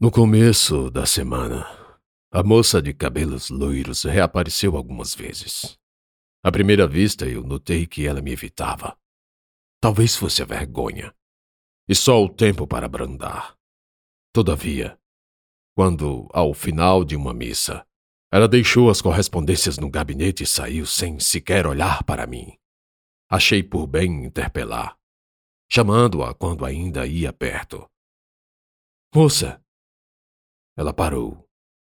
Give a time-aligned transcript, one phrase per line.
[0.00, 1.64] No começo da semana,
[2.32, 5.78] a moça de cabelos loiros reapareceu algumas vezes.
[6.42, 8.98] À primeira vista, eu notei que ela me evitava.
[9.80, 11.14] Talvez fosse a vergonha.
[11.88, 13.56] E só o tempo para brandar.
[14.32, 14.98] Todavia,
[15.76, 17.86] quando, ao final de uma missa,
[18.32, 22.58] ela deixou as correspondências no gabinete e saiu sem sequer olhar para mim,
[23.30, 24.98] achei por bem interpelar,
[25.70, 27.88] chamando-a quando ainda ia perto.
[29.14, 29.63] Moça,
[30.76, 31.48] ela parou.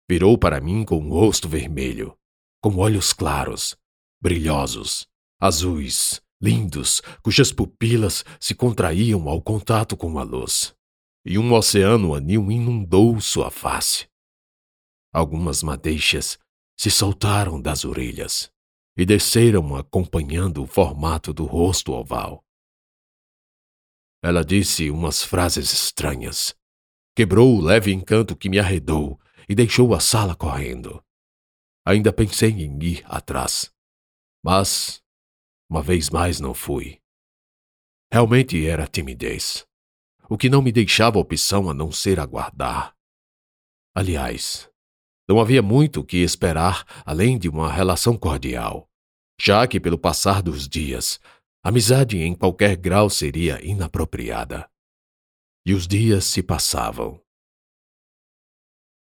[0.10, 2.18] Virou para mim com o rosto vermelho,
[2.62, 3.78] com olhos claros,
[4.22, 5.08] brilhosos,
[5.40, 10.76] azuis, lindos, cujas pupilas se contraíam ao contato com a luz.
[11.26, 14.10] E um oceano anil inundou sua face.
[15.14, 16.40] Algumas madeixas
[16.78, 18.52] se soltaram das orelhas
[18.98, 22.44] e desceram acompanhando o formato do rosto oval.
[24.24, 26.56] Ela disse umas frases estranhas,
[27.16, 31.04] Quebrou o leve encanto que me arredou e deixou a sala correndo.
[31.86, 33.72] Ainda pensei em ir atrás,
[34.44, 35.02] mas
[35.70, 37.00] uma vez mais não fui.
[38.12, 39.66] Realmente era timidez,
[40.30, 42.96] o que não me deixava opção a não ser aguardar.
[43.94, 44.70] Aliás,
[45.28, 48.90] não havia muito o que esperar além de uma relação cordial,
[49.40, 51.20] já que, pelo passar dos dias,
[51.64, 54.70] amizade em qualquer grau seria inapropriada.
[55.64, 57.24] E os dias se passavam.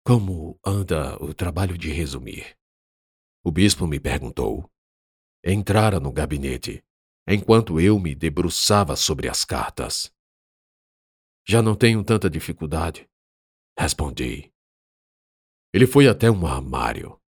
[0.05, 2.57] Como anda o trabalho de resumir?
[3.43, 4.71] O bispo me perguntou.
[5.43, 6.81] Entrara no gabinete,
[7.27, 10.09] enquanto eu me debruçava sobre as cartas.
[11.45, 13.09] Já não tenho tanta dificuldade,
[13.77, 14.49] respondi.
[15.73, 17.21] Ele foi até um armário.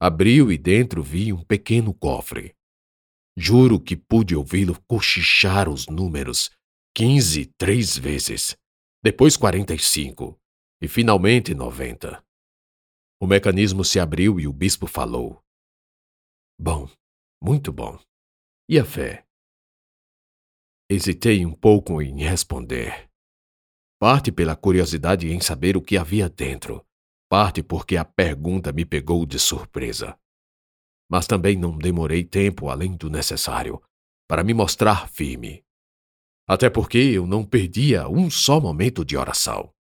[0.00, 2.56] Abriu e dentro vi um pequeno cofre.
[3.36, 6.50] Juro que pude ouvi-lo cochichar os números
[6.96, 8.56] quinze três vezes,
[9.04, 10.40] depois quarenta e cinco,
[10.80, 12.24] e finalmente noventa.
[13.20, 15.44] O mecanismo se abriu e o bispo falou.
[16.58, 16.88] Bom,
[17.38, 17.98] muito bom.
[18.66, 19.26] E a fé?
[20.90, 23.10] Hesitei um pouco em responder.
[24.00, 26.82] Parte pela curiosidade em saber o que havia dentro,
[27.28, 30.18] parte porque a pergunta me pegou de surpresa.
[31.10, 33.82] Mas também não demorei tempo além do necessário
[34.26, 35.65] para me mostrar firme.
[36.48, 39.74] Até porque eu não perdia um só momento de oração.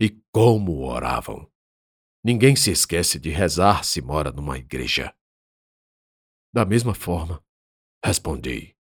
[0.00, 1.50] E como oravam!
[2.24, 5.14] Ninguém se esquece de rezar se mora numa igreja.
[6.52, 7.44] Da mesma forma,
[8.04, 8.74] respondi.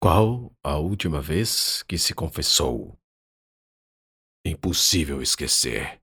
[0.00, 2.98] Qual a última vez que se confessou?
[4.44, 6.02] Impossível esquecer.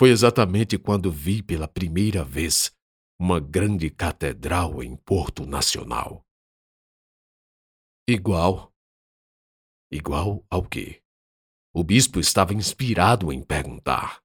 [0.00, 2.74] Foi exatamente quando vi pela primeira vez
[3.20, 6.24] uma grande catedral em Porto Nacional.
[8.08, 8.73] Igual
[9.94, 11.00] Igual ao quê?
[11.72, 14.20] O bispo estava inspirado em perguntar.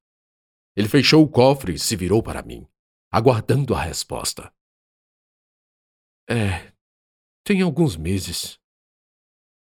[0.75, 2.67] Ele fechou o cofre e se virou para mim,
[3.11, 4.51] aguardando a resposta.
[6.27, 6.73] É,
[7.43, 8.59] tem alguns meses.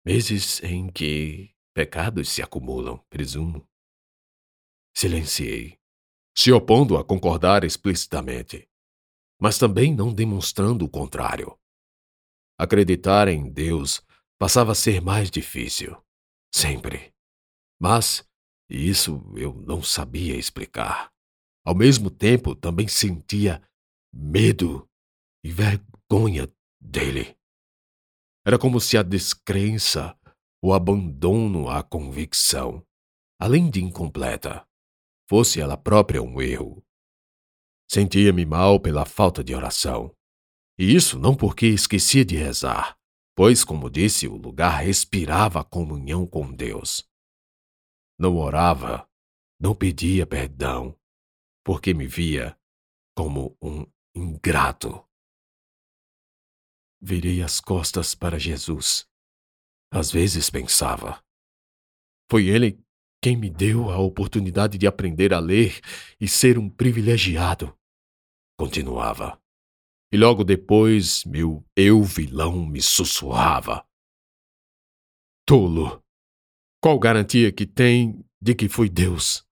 [0.06, 3.68] Meses em que pecados se acumulam, presumo.
[4.96, 5.80] Silenciei,
[6.38, 8.70] se opondo a concordar explicitamente,
[9.42, 11.60] mas também não demonstrando o contrário.
[12.60, 14.08] Acreditar em Deus
[14.40, 16.02] passava a ser mais difícil.
[16.52, 17.14] Sempre.
[17.80, 18.28] Mas,
[18.70, 21.12] isso eu não sabia explicar.
[21.66, 23.62] Ao mesmo tempo, também sentia
[24.14, 24.90] medo
[25.44, 26.52] e vergonha
[26.82, 27.38] dele.
[28.46, 30.18] Era como se a descrença,
[30.64, 32.86] o abandono à convicção,
[33.40, 34.66] além de incompleta,
[35.30, 36.84] fosse ela própria um erro.
[37.90, 40.16] Sentia-me mal pela falta de oração.
[40.78, 42.99] E isso não porque esquecia de rezar,
[43.40, 47.10] pois, como disse, o lugar respirava a comunhão com Deus.
[48.20, 49.10] Não orava,
[49.58, 50.94] não pedia perdão,
[51.64, 52.60] porque me via
[53.16, 55.08] como um ingrato.
[57.02, 59.08] Virei as costas para Jesus.
[59.90, 61.24] Às vezes pensava.
[62.30, 62.78] Foi ele
[63.24, 65.80] quem me deu a oportunidade de aprender a ler
[66.20, 67.74] e ser um privilegiado.
[68.58, 69.42] Continuava.
[70.12, 73.88] E logo depois, meu eu vilão me sussurrava.
[75.46, 76.04] Tolo!
[76.82, 79.46] Qual garantia que tem de que foi Deus?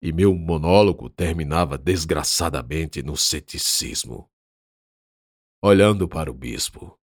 [0.00, 4.30] E meu monólogo terminava desgraçadamente no ceticismo.
[5.62, 6.98] Olhando para o bispo,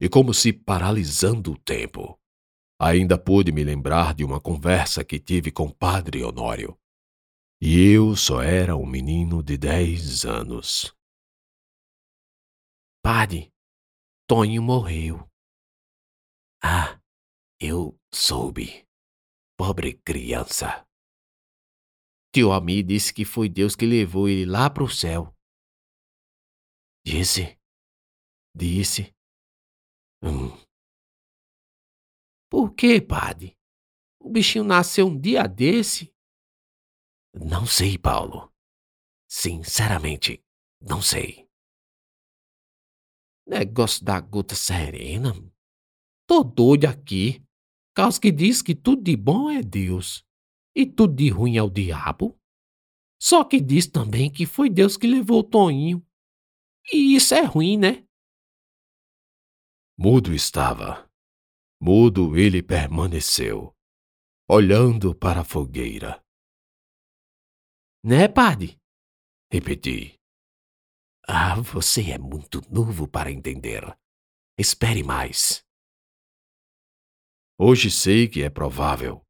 [0.00, 2.18] e como se paralisando o tempo,
[2.78, 6.78] ainda pude me lembrar de uma conversa que tive com Padre Honório.
[7.60, 10.95] E eu só era um menino de dez anos.
[13.08, 13.54] Padre,
[14.28, 15.30] Tonho morreu.
[16.60, 17.00] Ah,
[17.60, 18.84] eu soube.
[19.56, 20.84] Pobre criança.
[22.34, 25.32] Tio Ami disse que foi Deus que levou ele lá para o céu.
[27.06, 27.56] Disse?
[28.52, 29.14] Disse.
[30.20, 30.50] Hum.
[32.50, 33.56] Por que, padre?
[34.18, 36.12] O bichinho nasceu um dia desse?
[37.32, 38.52] Não sei, Paulo.
[39.30, 40.44] Sinceramente,
[40.80, 41.45] não sei.
[43.46, 45.32] Negócio da gota serena.
[46.26, 47.42] Tô doido aqui.
[47.94, 50.24] Caso que diz que tudo de bom é Deus
[50.74, 52.38] e tudo de ruim é o diabo.
[53.18, 56.06] Só que diz também que foi Deus que levou o Toninho.
[56.92, 58.06] E isso é ruim, né?
[59.98, 61.10] Mudo estava.
[61.80, 63.74] Mudo ele permaneceu,
[64.48, 66.22] olhando para a fogueira.
[68.04, 68.78] Né, padre?
[69.50, 70.18] Repeti.
[71.28, 73.82] Ah, você é muito novo para entender.
[74.56, 75.64] Espere mais.
[77.58, 79.26] Hoje sei que é provável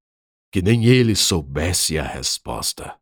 [0.53, 3.01] que nem ele soubesse a resposta.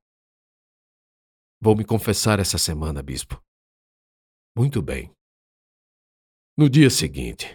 [1.61, 3.43] Vou me confessar essa semana, bispo.
[4.57, 5.13] Muito bem.
[6.57, 7.47] No dia seguinte,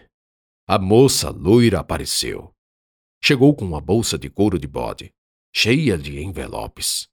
[0.67, 2.53] a moça loira apareceu.
[3.23, 5.13] Chegou com uma bolsa de couro de bode,
[5.55, 7.09] cheia de envelopes.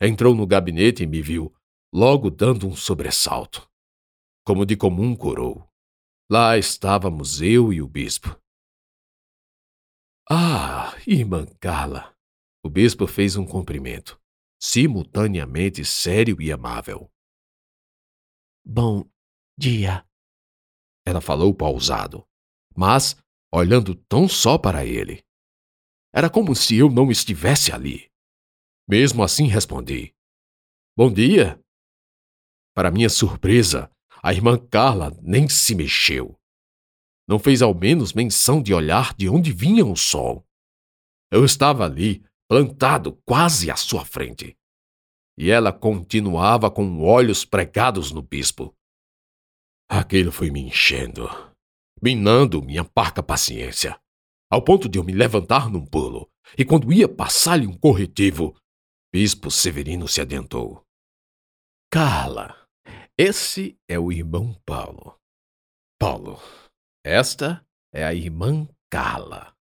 [0.00, 1.54] Entrou no gabinete e me viu,
[1.92, 3.68] logo dando um sobressalto.
[4.44, 5.68] Como de comum corou.
[6.30, 8.40] Lá estávamos eu e o bispo.
[10.28, 12.16] Ah, irmã Carla,
[12.64, 14.20] o bispo fez um cumprimento,
[14.60, 17.08] simultaneamente sério e amável.
[18.64, 19.08] Bom
[19.56, 20.04] dia.
[21.06, 22.26] Ela falou pausado,
[22.76, 23.16] mas
[23.52, 25.24] olhando tão só para ele.
[26.12, 28.10] Era como se eu não estivesse ali.
[28.88, 30.12] Mesmo assim respondi:
[30.96, 31.62] Bom dia.
[32.76, 33.90] Para minha surpresa,
[34.22, 36.38] a irmã Carla nem se mexeu.
[37.26, 40.46] Não fez ao menos menção de olhar de onde vinha o sol.
[41.30, 44.54] Eu estava ali, plantado quase à sua frente.
[45.38, 48.74] E ela continuava com olhos pregados no bispo.
[49.88, 51.28] Aquilo foi me enchendo,
[52.02, 53.98] minando minha parca paciência,
[54.50, 56.28] ao ponto de eu me levantar num pulo,
[56.58, 58.54] e quando ia passar-lhe um corretivo,
[59.12, 60.84] Bispo Severino se adiantou.
[61.90, 62.65] Carla,
[63.18, 65.18] esse é o irmão Paulo.
[65.98, 66.38] Paulo,
[67.02, 69.56] esta é a irmã Carla.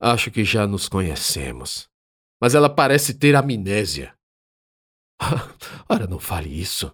[0.00, 1.88] Acho que já nos conhecemos.
[2.40, 4.18] Mas ela parece ter amnésia.
[5.88, 6.92] Ora, não fale isso.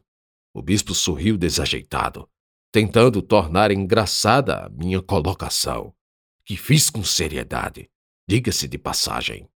[0.54, 2.30] O bispo sorriu desajeitado,
[2.70, 5.96] tentando tornar engraçada a minha colocação,
[6.44, 7.90] que fiz com seriedade,
[8.28, 9.48] diga-se de passagem.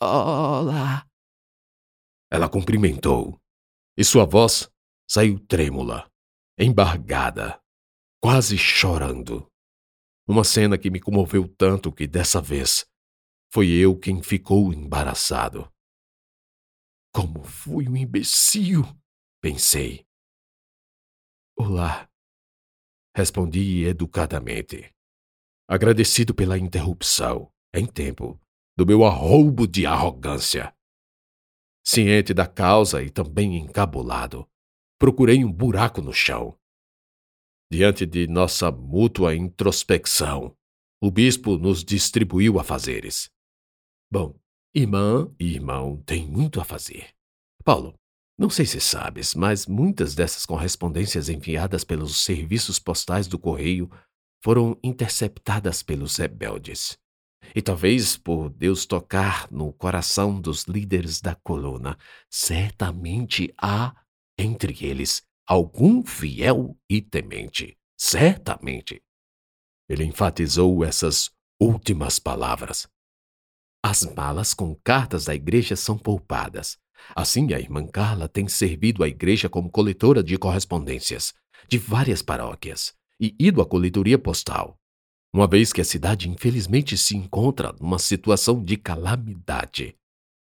[0.00, 1.08] Olá.
[2.30, 3.40] Ela cumprimentou,
[3.96, 4.70] e sua voz
[5.08, 6.10] saiu trêmula,
[6.58, 7.60] embargada,
[8.22, 9.50] quase chorando.
[10.26, 12.86] Uma cena que me comoveu tanto que dessa vez
[13.52, 15.70] foi eu quem ficou embaraçado.
[17.12, 18.84] Como fui um imbecil,
[19.40, 20.06] pensei.
[21.58, 22.08] Olá,
[23.14, 24.94] respondi educadamente,
[25.68, 28.40] agradecido pela interrupção, em tempo,
[28.76, 30.74] do meu arroubo de arrogância.
[31.84, 34.48] Ciente da causa e também encabulado,
[34.98, 36.58] procurei um buraco no chão
[37.72, 40.56] Diante de nossa mútua introspecção,
[41.00, 43.30] o bispo nos distribuiu afazeres.
[44.10, 44.34] Bom,
[44.74, 47.10] irmã e irmão têm muito a fazer.
[47.64, 47.94] Paulo,
[48.36, 53.88] não sei se sabes, mas muitas dessas correspondências enviadas pelos serviços postais do correio
[54.42, 56.98] foram interceptadas pelos rebeldes.
[57.54, 61.96] E talvez por Deus tocar no coração dos líderes da coluna,
[62.28, 63.94] certamente há
[64.38, 69.02] entre eles algum fiel e temente, certamente.
[69.88, 71.30] Ele enfatizou essas
[71.60, 72.88] últimas palavras.
[73.82, 76.78] As malas com cartas da igreja são poupadas.
[77.16, 81.34] Assim, a irmã Carla tem servido a igreja como coletora de correspondências
[81.68, 84.78] de várias paróquias e ido à coletoria postal,
[85.32, 89.96] uma vez que a cidade infelizmente se encontra numa situação de calamidade,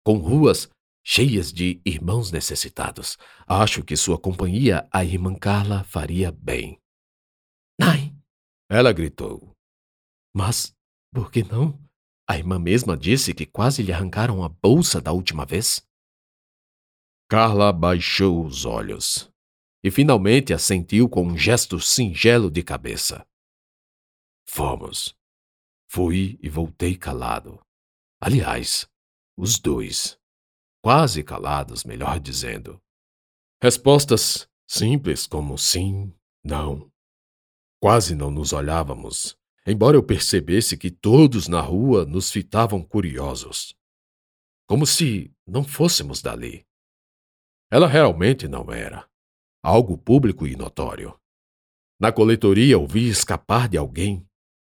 [0.04, 0.70] com ruas
[1.06, 3.18] cheias de irmãos necessitados.
[3.48, 6.78] Acho que sua companhia, a irmã Carla, faria bem.
[7.82, 8.14] Ai!
[8.70, 9.54] Ela gritou.
[10.36, 10.76] Mas,
[11.14, 11.80] por que não?
[12.30, 15.82] A irmã mesma disse que quase lhe arrancaram a bolsa da última vez.
[17.30, 19.30] Carla baixou os olhos
[19.84, 23.26] e finalmente assentiu com um gesto singelo de cabeça.
[24.50, 25.16] Fomos.
[25.90, 27.60] Fui e voltei calado.
[28.20, 28.90] Aliás,
[29.38, 30.20] os dois
[30.82, 32.82] quase calados, melhor dizendo.
[33.62, 36.14] Respostas simples como sim,
[36.44, 36.92] não.
[37.82, 43.76] Quase não nos olhávamos, embora eu percebesse que todos na rua nos fitavam curiosos.
[44.68, 46.66] como se não fôssemos dali.
[47.72, 49.10] Ela realmente não era.
[49.64, 51.18] Algo público e notório.
[52.00, 54.27] Na coletoria ouvi escapar de alguém.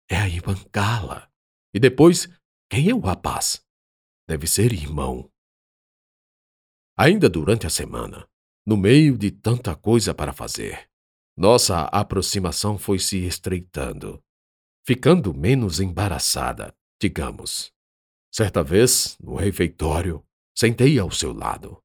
[0.10, 1.30] É a Ivancala.
[1.74, 2.28] E depois,
[2.70, 3.64] quem é o rapaz?
[4.28, 5.32] Deve ser irmão.
[6.98, 8.28] Ainda durante a semana,
[8.66, 10.90] no meio de tanta coisa para fazer,
[11.38, 14.24] nossa aproximação foi se estreitando,
[14.84, 17.72] ficando menos embaraçada, digamos.
[18.34, 20.26] Certa vez, no refeitório,
[20.58, 21.80] sentei ao seu lado.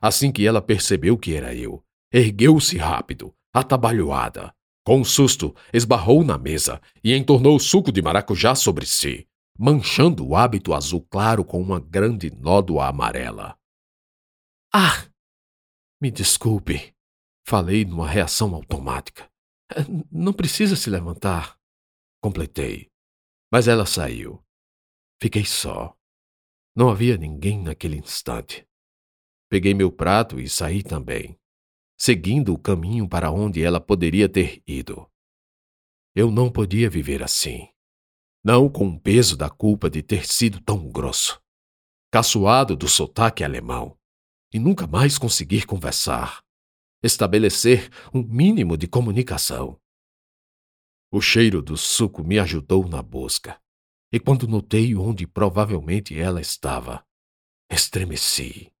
[0.00, 4.55] Assim que ela percebeu que era eu, ergueu-se rápido, atabalhoada.
[4.86, 9.26] Com um susto, esbarrou na mesa e entornou o suco de maracujá sobre si,
[9.58, 13.58] manchando o hábito azul claro com uma grande nódoa amarela.
[14.72, 15.10] Ah!
[16.00, 16.94] Me desculpe,
[17.44, 19.28] falei numa reação automática.
[20.08, 21.58] Não precisa se levantar.
[22.22, 22.88] Completei.
[23.50, 24.40] Mas ela saiu.
[25.20, 25.96] Fiquei só.
[26.76, 28.64] Não havia ninguém naquele instante.
[29.50, 31.36] Peguei meu prato e saí também,
[31.96, 35.10] seguindo o caminho para onde ela poderia ter ido.
[36.14, 37.68] Eu não podia viver assim.
[38.44, 41.42] Não com o peso da culpa de ter sido tão grosso,
[42.12, 43.98] caçoado do sotaque alemão,
[44.52, 46.44] e nunca mais conseguir conversar,
[47.02, 49.80] estabelecer um mínimo de comunicação.
[51.10, 53.60] O cheiro do suco me ajudou na busca
[54.12, 57.04] e quando notei onde provavelmente ela estava,
[57.70, 58.72] estremeci.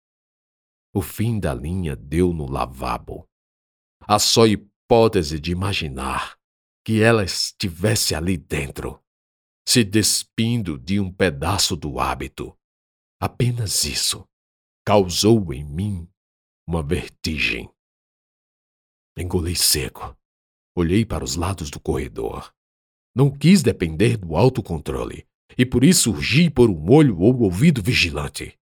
[0.96, 3.28] O fim da linha deu no lavabo.
[4.00, 6.38] A só hipótese de imaginar
[6.82, 9.04] que ela estivesse ali dentro,
[9.68, 12.56] se despindo de um pedaço do hábito.
[13.20, 14.26] Apenas isso
[14.86, 16.08] causou em mim
[16.66, 17.70] uma vertigem.
[19.18, 20.16] Engoli seco.
[20.74, 22.54] Olhei para os lados do corredor.
[23.14, 28.58] Não quis depender do autocontrole e por isso urgi por um olho ou ouvido vigilante.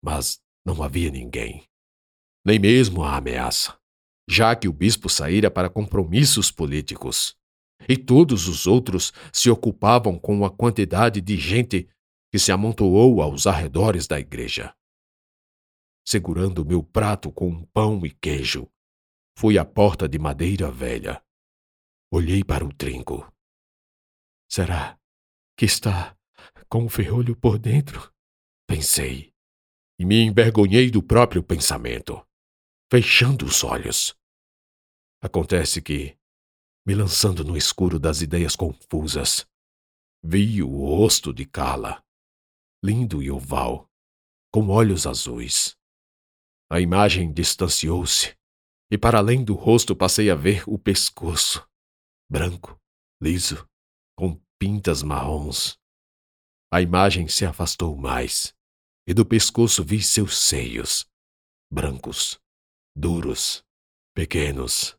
[0.00, 1.64] Mas não havia ninguém.
[2.44, 3.78] Nem mesmo a ameaça,
[4.28, 7.36] já que o bispo saíra para compromissos políticos.
[7.88, 11.88] E todos os outros se ocupavam com a quantidade de gente
[12.30, 14.74] que se amontoou aos arredores da igreja.
[16.06, 18.70] Segurando meu prato com pão e queijo,
[19.36, 21.22] fui à porta de madeira velha.
[22.12, 23.32] Olhei para o trinco.
[24.48, 24.98] Será
[25.56, 26.16] que está
[26.68, 28.12] com o ferrolho por dentro?
[28.66, 29.32] Pensei.
[30.00, 32.26] E me envergonhei do próprio pensamento,
[32.90, 34.16] fechando os olhos.
[35.20, 36.16] Acontece que,
[36.86, 39.46] me lançando no escuro das ideias confusas,
[40.24, 42.02] vi o rosto de Kala,
[42.82, 43.90] lindo e oval,
[44.50, 45.76] com olhos azuis.
[46.70, 48.34] A imagem distanciou-se,
[48.90, 51.68] e para além do rosto passei a ver o pescoço,
[52.26, 52.80] branco,
[53.22, 53.68] liso,
[54.16, 55.78] com pintas marrons.
[56.72, 58.58] A imagem se afastou mais,
[59.06, 61.06] e do pescoço vi seus seios,
[61.70, 62.38] brancos,
[62.94, 63.64] duros,
[64.14, 64.96] pequenos.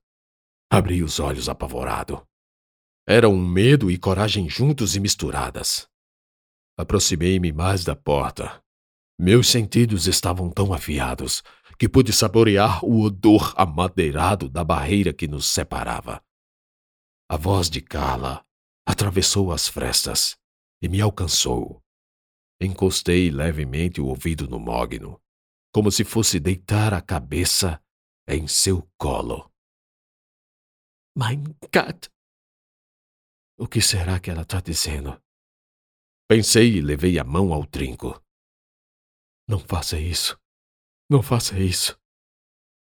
[0.69, 2.25] Abri os olhos apavorado.
[3.07, 5.87] Eram medo e coragem juntos e misturadas.
[6.77, 8.63] Aproximei-me mais da porta.
[9.19, 11.43] Meus sentidos estavam tão afiados
[11.77, 16.23] que pude saborear o odor amadeirado da barreira que nos separava.
[17.29, 18.45] A voz de Carla
[18.85, 20.37] atravessou as frestas
[20.81, 21.81] e me alcançou.
[22.63, 25.19] Encostei levemente o ouvido no mogno,
[25.73, 27.83] como se fosse deitar a cabeça
[28.27, 29.51] em seu colo.
[31.17, 32.11] Mein Gott!
[33.57, 35.19] O que será que ela está dizendo?
[36.29, 38.23] Pensei e levei a mão ao trinco.
[39.47, 40.39] Não faça isso.
[41.09, 41.99] Não faça isso.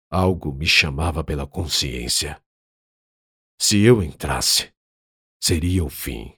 [0.10, 2.42] Algo me chamava pela consciência.
[3.62, 4.74] Se eu entrasse,
[5.44, 6.38] seria o fim.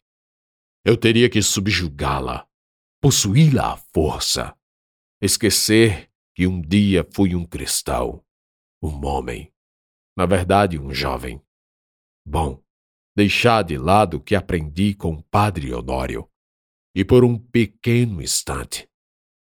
[0.83, 2.48] Eu teria que subjugá-la,
[3.01, 4.55] possuí-la à força,
[5.21, 8.23] esquecer que um dia fui um cristão,
[8.81, 9.53] um homem,
[10.15, 11.41] na verdade um jovem.
[12.25, 12.63] Bom,
[13.15, 16.29] deixar de lado o que aprendi com o padre Honório
[16.95, 18.89] e por um pequeno instante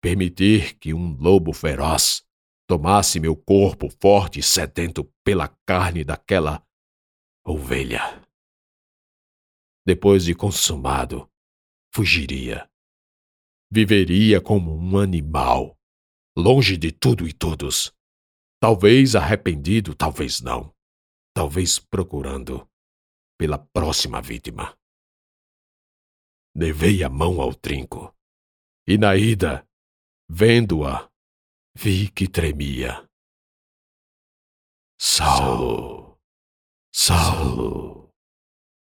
[0.01, 2.25] permitir que um lobo feroz
[2.67, 6.65] tomasse meu corpo forte e sedento pela carne daquela
[7.45, 8.21] ovelha
[9.85, 11.29] depois de consumado,
[11.93, 12.70] fugiria.
[13.73, 15.79] Viveria como um animal,
[16.37, 17.95] longe de tudo e todos.
[18.59, 20.75] Talvez arrependido, talvez não.
[21.33, 22.69] Talvez procurando
[23.39, 24.77] pela próxima vítima.
[26.53, 28.13] Levei a mão ao trinco.
[28.85, 29.65] E na ida,
[30.29, 31.09] vendo-a,
[31.73, 33.09] vi que tremia.
[34.99, 36.19] Saulo,
[36.93, 38.11] Saulo.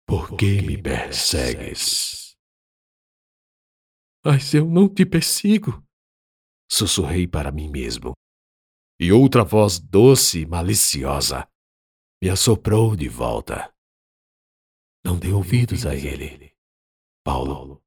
[0.06, 2.21] Por que me persegues?
[4.24, 5.82] Mas eu não te persigo.
[6.70, 8.12] sussurrei para mim mesmo.
[9.00, 11.48] E outra voz doce e maliciosa
[12.22, 13.74] me assoprou de volta.
[15.04, 16.54] Não dê ouvidos a ele.
[17.24, 17.82] Paulo,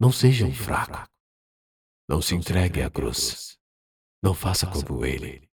[0.00, 1.10] não seja um fraco.
[2.08, 3.58] Não se entregue à cruz.
[4.22, 5.50] Não faça como ele.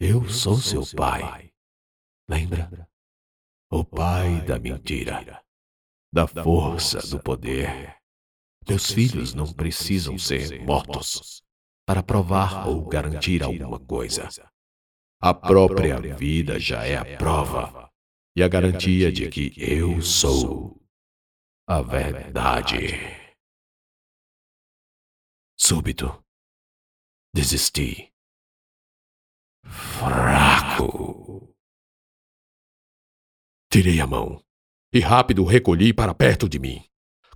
[0.00, 1.54] Eu sou seu pai.
[2.28, 2.90] Lembra?
[3.70, 5.44] O pai da mentira,
[6.12, 7.96] da força, do poder.
[8.68, 11.42] Meus filhos não precisam ser mortos
[11.86, 14.28] para provar ou garantir alguma coisa.
[15.20, 17.90] A própria vida já é a prova
[18.36, 20.82] e a garantia de que eu sou
[21.68, 22.88] a verdade.
[25.58, 26.22] Súbito,
[27.34, 28.12] desisti.
[29.64, 31.54] Fraco.
[33.70, 34.44] Tirei a mão
[34.92, 36.84] e rápido recolhi para perto de mim,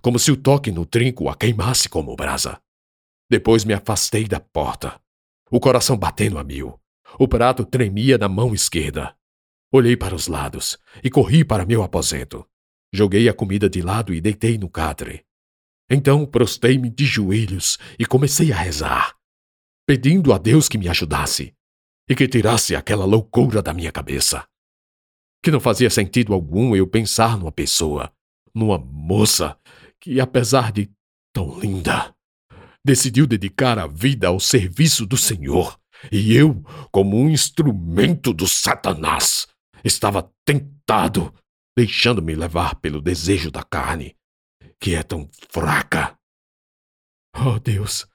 [0.01, 2.59] como se o toque no trinco a queimasse como brasa.
[3.29, 4.99] Depois me afastei da porta,
[5.49, 6.79] o coração batendo a mil.
[7.19, 9.15] O prato tremia na mão esquerda.
[9.71, 12.47] Olhei para os lados e corri para meu aposento.
[12.93, 15.25] Joguei a comida de lado e deitei no catre.
[15.89, 19.15] Então prostei-me de joelhos e comecei a rezar,
[19.85, 21.53] pedindo a Deus que me ajudasse
[22.09, 24.45] e que tirasse aquela loucura da minha cabeça.
[25.43, 28.11] Que não fazia sentido algum eu pensar numa pessoa,
[28.53, 29.57] numa moça
[30.01, 30.91] que, apesar de
[31.33, 32.13] tão linda,
[32.83, 35.79] decidiu dedicar a vida ao serviço do Senhor,
[36.11, 39.47] e eu, como um instrumento do Satanás,
[39.83, 41.33] estava tentado,
[41.77, 44.15] deixando-me levar pelo desejo da carne,
[44.79, 46.17] que é tão fraca.
[47.35, 48.07] Oh Deus,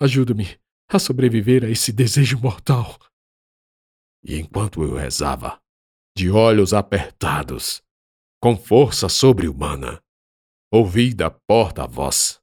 [0.00, 0.58] ajuda-me
[0.88, 2.98] a sobreviver a esse desejo mortal.
[4.24, 5.60] E enquanto eu rezava,
[6.16, 7.82] de olhos apertados,
[8.40, 10.02] com força sobre-humana,
[10.76, 12.42] ouvi da porta a voz.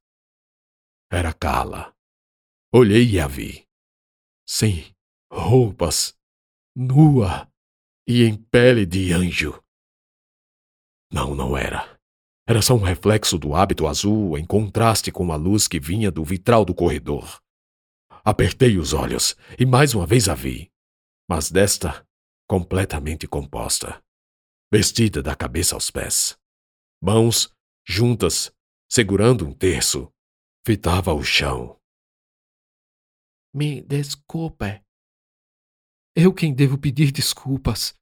[1.12, 1.94] Era Carla.
[2.74, 3.68] Olhei e a vi.
[4.48, 4.96] Sem
[5.30, 6.18] roupas,
[6.74, 7.52] nua
[8.08, 9.62] e em pele de anjo.
[11.12, 12.00] Não, não era.
[12.48, 16.24] Era só um reflexo do hábito azul em contraste com a luz que vinha do
[16.24, 17.42] vitral do corredor.
[18.24, 20.72] Apertei os olhos e mais uma vez a vi,
[21.30, 22.08] mas desta
[22.48, 24.02] completamente composta,
[24.72, 26.38] vestida da cabeça aos pés.
[27.02, 27.54] Mãos
[27.88, 28.52] juntas,
[28.90, 30.12] segurando um terço,
[30.66, 31.80] fitava o chão.
[33.54, 34.84] Me desculpe.
[36.16, 37.94] Eu quem devo pedir desculpas.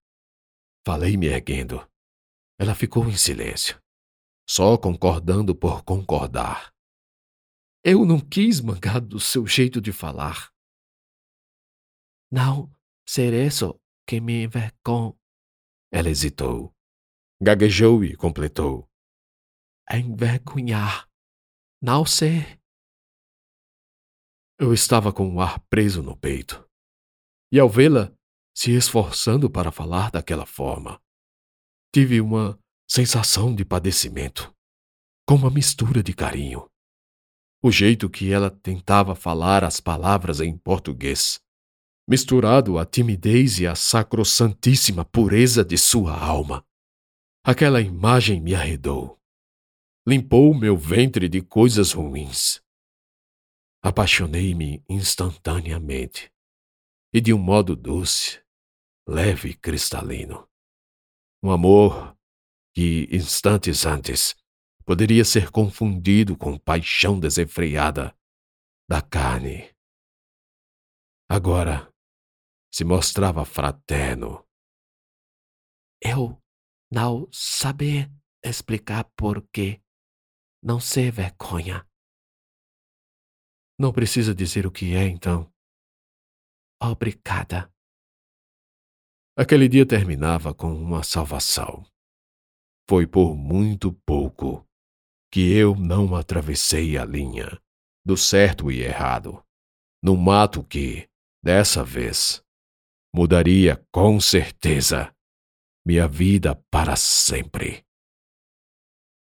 [0.86, 1.88] Falei me erguendo.
[2.58, 3.82] Ela ficou em silêncio,
[4.50, 6.74] só concordando por concordar.
[7.84, 10.52] Eu não quis mangar do seu jeito de falar.
[12.32, 12.70] Não
[13.08, 15.16] ser isso que me envergonha.
[15.92, 16.76] Ela hesitou,
[17.42, 18.89] gaguejou e completou.
[19.92, 21.10] Envergonhar
[21.82, 22.60] não sei.
[24.60, 26.68] Eu estava com o ar preso no peito.
[27.52, 28.12] E ao vê-la
[28.54, 31.02] se esforçando para falar daquela forma,
[31.94, 34.54] tive uma sensação de padecimento,
[35.26, 36.70] com uma mistura de carinho.
[37.64, 41.40] O jeito que ela tentava falar as palavras em português,
[42.06, 46.66] misturado à timidez e à sacrossantíssima pureza de sua alma.
[47.42, 49.19] Aquela imagem me arredou
[50.10, 52.60] limpou meu ventre de coisas ruins.
[53.80, 56.34] Apaixonei-me instantaneamente
[57.14, 58.44] e de um modo doce,
[59.08, 60.50] leve e cristalino.
[61.44, 62.18] Um amor
[62.74, 64.36] que, instantes antes,
[64.84, 68.18] poderia ser confundido com paixão desenfreada
[68.90, 69.70] da carne.
[71.30, 71.88] Agora
[72.74, 74.44] se mostrava fraterno.
[76.02, 76.42] Eu
[76.92, 78.12] não sabia
[78.44, 79.80] explicar por quê
[80.62, 81.86] não ser vergonha.
[83.80, 85.52] Não precisa dizer o que é, então.
[86.82, 87.72] Obrigada.
[89.38, 91.86] Aquele dia terminava com uma salvação.
[92.90, 94.68] Foi por muito pouco
[95.32, 97.62] que eu não atravessei a linha
[98.06, 99.44] do certo e errado,
[100.04, 101.08] no mato que,
[101.44, 102.44] dessa vez,
[103.14, 105.14] mudaria com certeza
[105.86, 107.86] minha vida para sempre.